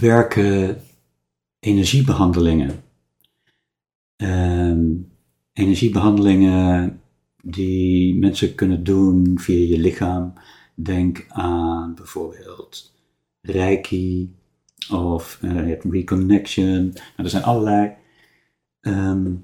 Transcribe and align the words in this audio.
werken 0.00 0.82
energiebehandelingen? 1.60 2.82
Ehm, 4.16 4.84
energiebehandelingen 5.52 7.00
die 7.42 8.14
mensen 8.14 8.54
kunnen 8.54 8.84
doen 8.84 9.38
via 9.38 9.68
je 9.68 9.78
lichaam. 9.78 10.32
Denk 10.74 11.24
aan 11.28 11.94
bijvoorbeeld 11.94 12.94
Reiki 13.40 14.34
of 14.90 15.38
hebt 15.40 15.84
Reconnection. 15.84 16.84
Nou, 16.84 16.94
er 17.16 17.28
zijn 17.28 17.42
allerlei 17.42 17.92
ehm, 18.80 19.34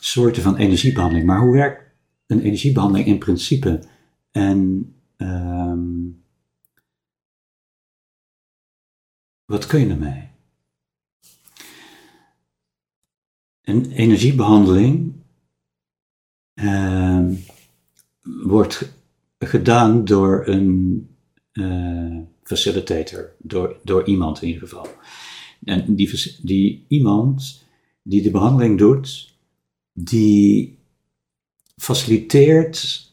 soorten 0.00 0.42
van 0.42 0.56
energiebehandeling. 0.56 1.26
Maar 1.26 1.40
hoe 1.40 1.52
werkt 1.52 1.82
een 2.26 2.40
energiebehandeling 2.40 3.08
in 3.08 3.18
principe? 3.18 3.82
En 4.30 4.92
ehm, 5.16 5.88
wat 9.50 9.66
kun 9.66 9.80
je 9.80 9.88
ermee? 9.88 10.28
Een 13.60 13.90
energiebehandeling 13.90 15.12
uh, 16.54 17.26
wordt 18.22 18.92
gedaan 19.38 20.04
door 20.04 20.46
een 20.46 21.08
uh, 21.52 22.18
facilitator, 22.42 23.32
door, 23.38 23.80
door 23.84 24.04
iemand 24.04 24.42
in 24.42 24.48
ieder 24.48 24.68
geval. 24.68 24.86
En 25.64 25.94
die, 25.94 26.38
die 26.42 26.84
iemand 26.88 27.64
die 28.02 28.22
de 28.22 28.30
behandeling 28.30 28.78
doet, 28.78 29.34
die 29.92 30.78
faciliteert 31.76 33.08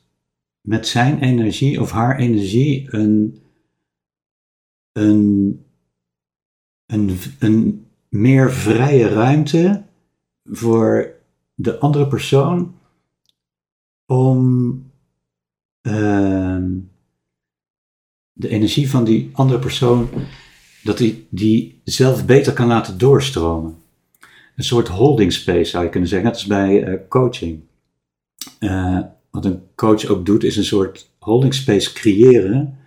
met 0.62 0.88
zijn 0.88 1.20
energie 1.20 1.82
of 1.82 1.92
haar 1.92 2.20
energie 2.20 2.94
een, 2.94 3.42
een, 4.92 5.62
een, 6.88 7.18
een 7.40 7.88
meer 8.10 8.52
vrije 8.52 9.08
ruimte 9.08 9.84
voor 10.44 11.12
de 11.56 11.80
andere 11.80 12.08
persoon 12.08 12.76
om 14.06 14.72
uh, 15.82 16.64
de 18.34 18.50
energie 18.50 18.90
van 18.90 19.04
die 19.04 19.30
andere 19.34 19.60
persoon, 19.60 20.10
dat 20.84 20.98
die, 20.98 21.28
die 21.30 21.82
zelf 21.84 22.26
beter 22.26 22.54
kan 22.54 22.68
laten 22.68 22.98
doorstromen. 22.98 23.76
Een 24.56 24.64
soort 24.64 24.88
holding 24.88 25.34
space 25.34 25.70
zou 25.70 25.84
je 25.84 25.90
kunnen 25.90 26.10
zeggen, 26.10 26.28
net 26.28 26.38
als 26.38 26.48
bij 26.48 26.88
uh, 26.88 27.00
coaching. 27.10 27.60
Uh, 28.60 29.00
wat 29.32 29.46
een 29.46 29.62
coach 29.76 30.06
ook 30.06 30.26
doet, 30.26 30.44
is 30.44 30.58
een 30.58 30.64
soort 30.64 31.12
holding 31.20 31.54
space 31.54 31.94
creëren, 31.94 32.78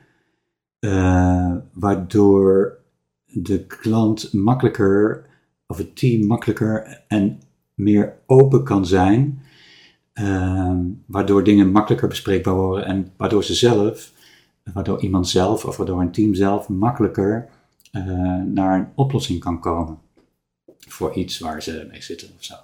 uh, 0.80 1.56
waardoor 1.72 2.79
de 3.32 3.66
klant 3.66 4.32
makkelijker, 4.32 5.26
of 5.66 5.76
het 5.76 5.96
team 5.96 6.26
makkelijker 6.26 7.02
en 7.08 7.40
meer 7.74 8.16
open 8.26 8.64
kan 8.64 8.86
zijn 8.86 9.42
Ehm, 10.20 10.78
waardoor 11.06 11.44
dingen 11.44 11.70
makkelijker 11.70 12.08
bespreekbaar 12.08 12.54
worden 12.54 12.84
en 12.84 13.12
waardoor 13.16 13.44
ze 13.44 13.54
zelf, 13.54 14.12
waardoor 14.72 15.00
iemand 15.00 15.28
zelf 15.28 15.64
of 15.64 15.76
waardoor 15.76 16.00
een 16.00 16.12
team 16.12 16.34
zelf 16.34 16.68
makkelijker 16.68 17.48
uh, 17.92 18.42
naar 18.44 18.78
een 18.78 18.88
oplossing 18.94 19.40
kan 19.40 19.60
komen 19.60 19.98
voor 20.88 21.14
iets 21.14 21.38
waar 21.38 21.62
ze 21.62 21.86
mee 21.90 22.02
zitten 22.02 22.28
of 22.36 22.44
zo. 22.44 22.54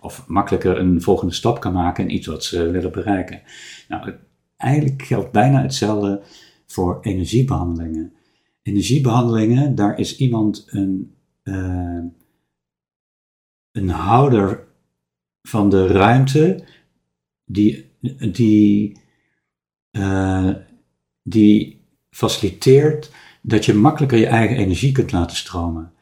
Of 0.00 0.24
makkelijker 0.26 0.78
een 0.78 1.02
volgende 1.02 1.34
stap 1.34 1.60
kan 1.60 1.72
maken 1.72 2.04
in 2.04 2.14
iets 2.14 2.26
wat 2.26 2.44
ze 2.44 2.70
willen 2.70 2.92
bereiken. 2.92 3.42
Nou, 3.88 4.14
eigenlijk 4.56 5.02
geldt 5.02 5.32
bijna 5.32 5.62
hetzelfde 5.62 6.22
voor 6.66 6.98
energiebehandelingen. 7.00 8.12
Energiebehandelingen, 8.68 9.74
daar 9.74 9.98
is 9.98 10.16
iemand 10.16 10.64
een, 10.66 11.14
uh, 11.44 12.04
een 13.72 13.88
houder 13.88 14.66
van 15.42 15.70
de 15.70 15.86
ruimte 15.86 16.64
die, 17.44 17.90
die, 18.32 19.00
uh, 19.92 20.50
die 21.22 21.80
faciliteert 22.10 23.10
dat 23.42 23.64
je 23.64 23.74
makkelijker 23.74 24.18
je 24.18 24.26
eigen 24.26 24.56
energie 24.56 24.92
kunt 24.92 25.12
laten 25.12 25.36
stromen. 25.36 25.92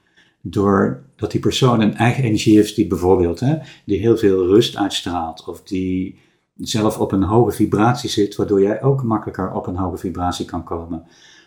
Doordat 0.41 1.31
die 1.31 1.41
persoon 1.41 1.81
een 1.81 1.94
eigen 1.94 2.25
energie 2.25 2.56
heeft 2.56 2.76
die 2.76 2.87
bijvoorbeeld 2.87 3.41
hè, 3.41 3.59
die 3.84 3.99
heel 3.99 4.16
veel 4.16 4.47
rust 4.47 4.76
uitstraalt 4.76 5.44
of 5.44 5.62
die 5.62 6.19
zelf 6.56 6.99
op 6.99 7.12
een 7.12 7.22
hoge 7.22 7.53
vibratie 7.53 8.10
zit, 8.10 8.37
waardoor 8.37 8.62
jij 8.62 8.82
ook 8.82 9.03
makkelijker 9.03 9.53
op 9.53 9.66
een 9.66 9.76
hoge 9.76 9.97
vibratie 9.97 10.44
kan 10.47 10.65
komen. 10.65 11.06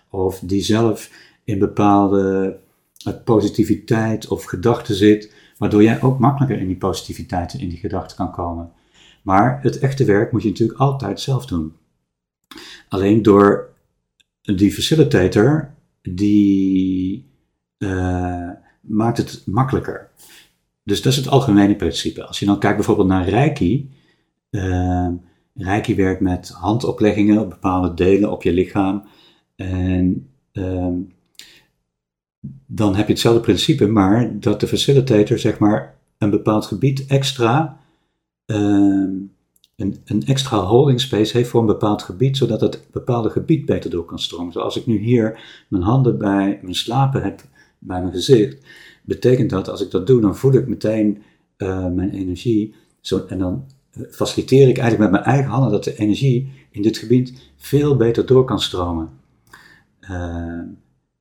Of 0.09 0.39
die 0.39 0.61
zelf 0.61 1.11
in 1.43 1.59
bepaalde 1.59 2.57
eh, 3.05 3.13
positiviteit 3.23 4.27
of 4.27 4.43
gedachten 4.43 4.95
zit, 4.95 5.33
waardoor 5.57 5.83
jij 5.83 6.01
ook 6.01 6.19
makkelijker 6.19 6.59
in 6.59 6.67
die 6.67 6.77
positiviteit 6.77 7.53
en 7.53 7.59
in 7.59 7.69
die 7.69 7.77
gedachten 7.77 8.17
kan 8.17 8.31
komen. 8.31 8.71
Maar 9.23 9.59
het 9.61 9.79
echte 9.79 10.05
werk 10.05 10.31
moet 10.31 10.43
je 10.43 10.49
natuurlijk 10.49 10.79
altijd 10.79 11.19
zelf 11.19 11.45
doen. 11.45 11.73
Alleen 12.87 13.21
door 13.21 13.69
die 14.41 14.73
facilitator, 14.73 15.73
die 16.01 17.25
uh, 17.77 18.49
maakt 18.81 19.17
het 19.17 19.41
makkelijker. 19.45 20.09
Dus 20.83 21.01
dat 21.01 21.11
is 21.11 21.17
het 21.17 21.27
algemene 21.27 21.75
principe. 21.75 22.25
Als 22.25 22.39
je 22.39 22.45
dan 22.45 22.59
kijkt 22.59 22.75
bijvoorbeeld 22.75 23.07
naar 23.07 23.29
Reiki. 23.29 23.89
Uh, 24.49 25.07
Reiki 25.53 25.95
werkt 25.95 26.21
met 26.21 26.49
handopleggingen 26.49 27.39
op 27.39 27.49
bepaalde 27.49 27.93
delen 27.93 28.31
op 28.31 28.43
je 28.43 28.53
lichaam. 28.53 29.03
En 29.65 30.29
uh, 30.53 30.87
dan 32.65 32.95
heb 32.95 33.05
je 33.05 33.11
hetzelfde 33.11 33.41
principe, 33.41 33.87
maar 33.87 34.39
dat 34.39 34.59
de 34.59 34.67
facilitator 34.67 35.39
zeg 35.39 35.59
maar 35.59 35.95
een 36.17 36.29
bepaald 36.29 36.65
gebied 36.65 37.05
extra 37.05 37.79
Ehm, 38.49 39.11
een, 39.75 39.97
een, 40.05 40.25
extra 40.25 40.57
holding 40.57 41.01
space 41.01 41.37
heeft 41.37 41.49
voor 41.49 41.59
een 41.59 41.65
bepaald 41.65 42.01
gebied, 42.01 42.37
zodat 42.37 42.61
het 42.61 42.87
bepaalde 42.91 43.29
gebied 43.29 43.65
beter 43.65 43.89
door 43.89 44.05
kan 44.05 44.19
stromen. 44.19 44.53
Zoals 44.53 44.77
ik 44.77 44.85
nu 44.85 44.97
hier 44.97 45.39
mijn 45.67 45.83
handen 45.83 46.17
bij 46.17 46.59
mijn 46.61 46.75
slapen 46.75 47.23
heb, 47.23 47.41
bij 47.79 48.01
mijn 48.01 48.13
gezicht, 48.13 48.57
betekent 49.03 49.49
dat 49.49 49.69
als 49.69 49.81
ik 49.81 49.91
dat 49.91 50.07
doe, 50.07 50.21
dan 50.21 50.35
voel 50.35 50.53
ik 50.53 50.67
meteen 50.67 51.21
uh, 51.57 51.87
mijn 51.87 52.09
energie. 52.09 52.73
Zo, 53.01 53.25
en 53.27 53.39
dan 53.39 53.65
eh, 53.91 54.01
faciliteer 54.11 54.67
ik 54.67 54.77
eigenlijk 54.77 55.11
met 55.11 55.21
mijn 55.21 55.35
eigen 55.35 55.51
handen 55.51 55.71
dat 55.71 55.83
de 55.83 55.97
energie 55.97 56.51
in 56.71 56.81
dit 56.81 56.97
gebied 56.97 57.51
veel 57.57 57.95
beter 57.95 58.25
door 58.25 58.45
kan 58.45 58.59
stromen. 58.59 59.09
Uh, 60.09 60.61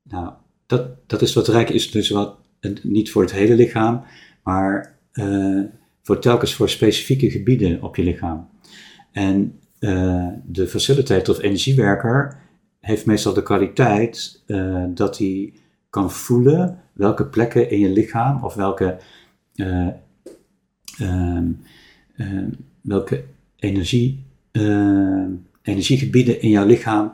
nou, 0.02 0.32
dat, 0.66 1.08
dat 1.08 1.22
is 1.22 1.34
wat 1.34 1.48
rijk 1.48 1.70
is, 1.70 1.90
dus 1.90 2.10
wat, 2.10 2.38
niet 2.82 3.10
voor 3.10 3.22
het 3.22 3.32
hele 3.32 3.54
lichaam, 3.54 4.02
maar 4.42 4.98
uh, 5.12 5.64
voor 6.02 6.18
telkens 6.18 6.54
voor 6.54 6.68
specifieke 6.68 7.30
gebieden 7.30 7.82
op 7.82 7.96
je 7.96 8.02
lichaam. 8.02 8.48
En 9.12 9.58
uh, 9.80 10.28
de 10.44 10.68
facilitator 10.68 11.34
of 11.34 11.42
energiewerker 11.42 12.38
heeft 12.80 13.06
meestal 13.06 13.34
de 13.34 13.42
kwaliteit 13.42 14.42
dat 14.94 15.18
hij 15.18 15.52
kan 15.90 16.10
voelen 16.10 16.80
welke 16.92 17.26
plekken 17.26 17.70
in 17.70 17.78
je 17.78 17.88
lichaam 17.88 18.44
of 18.44 18.54
welke, 18.54 18.98
uh, 19.54 19.88
welke 22.80 23.24
energie, 23.56 24.24
energiegebieden 25.62 26.40
in 26.40 26.50
jouw 26.50 26.66
lichaam 26.66 27.12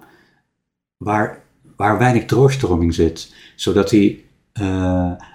waar, 0.96 1.43
waar 1.76 1.98
weinig 1.98 2.24
doorstroming 2.24 2.94
zit. 2.94 3.34
Zodat 3.56 3.90
hij, 3.90 4.24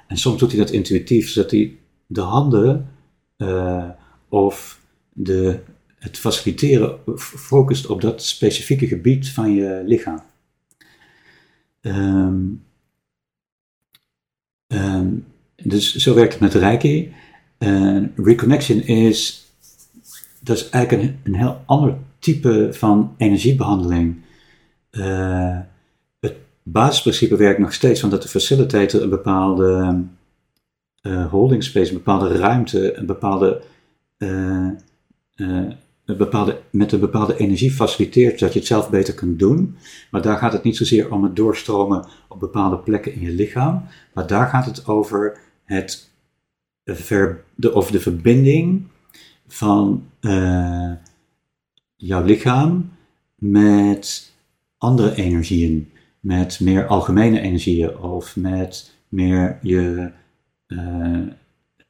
en 0.08 0.18
soms 0.18 0.40
doet 0.40 0.52
hij 0.52 0.60
dat 0.60 0.70
intuïtief, 0.70 1.30
zodat 1.30 1.52
hij 1.52 1.78
de 2.08 2.22
handen 2.22 2.90
uh, 3.38 3.90
of 4.30 4.80
de, 5.14 5.60
het 5.96 6.18
faciliteren 6.18 7.00
focust 7.18 7.88
op 7.88 8.02
dat 8.02 8.24
specifieke 8.24 8.88
gebied 8.88 9.30
van 9.30 9.54
je 9.54 9.82
lichaam. 9.86 10.22
Um, 11.82 12.64
um, 14.68 15.26
dus 15.56 15.96
zo 15.96 16.14
werkt 16.14 16.32
het 16.34 16.42
met 16.42 16.54
Reiki. 16.54 17.14
Reconnection 18.16 18.82
is, 18.82 19.46
dat 20.40 20.58
is 20.58 20.70
eigenlijk 20.70 21.04
een, 21.04 21.20
een 21.24 21.40
heel 21.40 21.62
ander 21.66 21.98
type 22.20 22.70
van 22.72 23.14
energiebehandeling. 23.18 24.22
Het, 24.90 25.69
basisprincipe 26.72 27.36
werkt 27.36 27.60
nog 27.60 27.74
steeds, 27.74 28.02
want 28.02 28.14
dat 28.14 28.22
de 28.22 28.30
facilitator 28.30 29.02
een 29.02 29.10
bepaalde 29.10 30.02
uh, 31.02 31.32
holding 31.32 31.64
space, 31.64 31.92
een 31.92 31.98
bepaalde 31.98 32.38
ruimte, 32.38 32.98
een 32.98 33.06
bepaalde, 33.06 33.62
uh, 34.18 34.70
uh, 35.36 35.70
een 36.06 36.18
bepaalde, 36.18 36.62
met 36.70 36.92
een 36.92 37.00
bepaalde 37.00 37.38
energie 37.38 37.72
faciliteert, 37.72 38.40
zodat 38.40 38.54
je 38.54 38.60
het 38.60 38.68
zelf 38.68 38.90
beter 38.90 39.14
kunt 39.14 39.40
doen. 39.40 39.78
Maar 40.12 40.22
daar 40.22 40.38
gaat 40.38 40.54
het 40.54 40.64
niet 40.64 40.78
zozeer 40.78 41.12
om 41.12 41.24
het 41.24 41.36
doorstromen 41.36 42.08
op 42.28 42.40
bepaalde 42.40 42.78
plekken 42.78 43.14
in 43.14 43.22
je 43.22 43.32
lichaam, 43.32 43.84
maar 44.14 44.28
daar 44.28 44.48
gaat 44.48 44.66
het 44.66 44.88
over 44.88 45.38
het 45.64 46.08
de, 47.56 47.74
of 47.74 47.92
de 47.92 48.00
verbinding 48.00 48.84
van 49.48 50.04
jouw 51.96 52.24
lichaam 52.24 52.92
met 53.36 54.32
andere 54.78 55.16
energieën, 55.16 55.92
met 56.20 56.60
meer 56.60 56.88
algemene 56.88 57.40
energieën 57.40 57.98
of 57.98 58.36
met 58.36 58.94
meer 59.08 59.60
je 59.62 60.12
uh, 60.68 61.28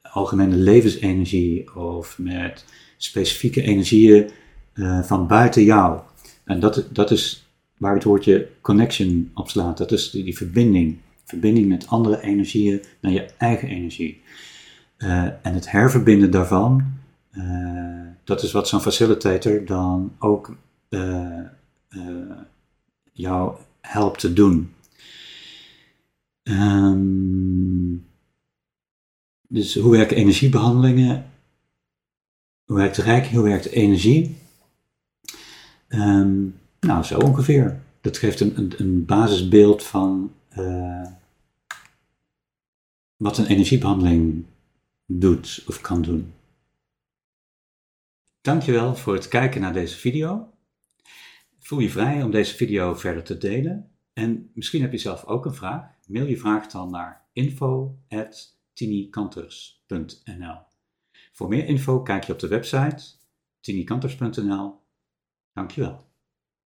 algemene 0.02 0.56
levensenergie 0.56 1.76
of 1.76 2.20
met 2.20 2.66
specifieke 2.98 3.62
energieën 3.62 4.30
uh, 4.74 5.04
van 5.04 5.28
buiten 5.28 5.64
jou. 5.64 6.00
En 6.44 6.60
dat, 6.60 6.88
dat 6.92 7.12
is 7.12 7.48
waar 7.78 7.94
het 7.94 8.04
woordje 8.04 8.48
connection 8.62 9.32
op 9.34 9.50
slaat. 9.50 9.78
Dat 9.78 9.92
is 9.92 10.10
die, 10.10 10.24
die 10.24 10.38
verbinding. 10.38 10.98
Verbinding 11.24 11.68
met 11.68 11.88
andere 11.88 12.22
energieën 12.22 12.82
naar 13.02 13.12
je 13.12 13.30
eigen 13.38 13.68
energie. 13.68 14.22
Uh, 14.98 15.24
en 15.24 15.54
het 15.54 15.72
herverbinden 15.72 16.32
daarvan, 16.32 16.98
dat 18.24 18.44
is 18.44 18.52
wat 18.52 18.68
zo'n 18.68 18.82
facilitator 18.82 19.66
dan 19.66 20.12
ook 20.20 20.58
jou 23.12 23.56
helpt 23.90 24.20
te 24.20 24.34
doen. 24.34 24.74
Um, 26.44 28.08
dus 29.48 29.76
hoe 29.76 29.92
werken 29.92 30.18
energiebehandelingen? 30.18 31.32
Hoe 32.66 32.78
werkt 32.78 32.98
rijk? 32.98 33.26
Hoe 33.26 33.44
werkt 33.44 33.66
energie? 33.66 34.38
Um, 35.88 36.60
nou, 36.80 37.04
zo 37.04 37.20
ongeveer. 37.20 37.82
Dat 38.02 38.18
geeft 38.18 38.40
een, 38.40 38.58
een, 38.58 38.74
een 38.78 39.06
basisbeeld 39.06 39.84
van 39.84 40.34
uh, 40.58 41.08
wat 43.16 43.38
een 43.38 43.46
energiebehandeling 43.46 44.46
doet 45.06 45.64
of 45.68 45.82
kan 45.82 46.02
doen. 46.02 46.34
Dankjewel 48.42 48.96
voor 48.96 49.14
het 49.14 49.28
kijken 49.28 49.62
naar 49.62 49.74
deze 49.74 49.98
video. 49.98 50.50
Voel 51.70 51.80
je 51.80 51.90
vrij 51.90 52.24
om 52.24 52.32
deze 52.32 52.56
video 52.56 52.94
verder 52.94 53.24
te 53.24 53.38
delen. 53.38 53.92
En 54.14 54.52
misschien 54.54 54.82
heb 54.82 54.92
je 54.92 54.98
zelf 54.98 55.26
ook 55.26 55.46
een 55.46 55.54
vraag. 55.54 55.92
Mail 56.08 56.26
je 56.26 56.38
vraag 56.38 56.68
dan 56.68 56.92
naar 56.92 57.30
info@ 57.34 57.98
tinikanters.nl. 58.74 60.58
Voor 61.32 61.48
meer 61.48 61.66
info 61.66 62.02
kijk 62.02 62.24
je 62.24 62.34
op 62.34 62.40
de 62.40 62.48
website 62.48 63.04
tinikanters.nl. 63.60 64.80
Dankjewel. 65.54 66.09